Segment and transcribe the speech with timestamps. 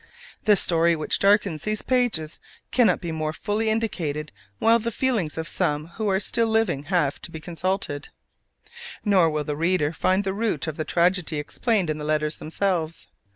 [0.45, 2.39] The story which darkens these pages
[2.71, 7.21] cannot be more fully indicated while the feelings of some who are still living have
[7.21, 8.09] to be consulted;
[9.05, 13.05] nor will the reader find the root of the tragedy explained in the letters themselves.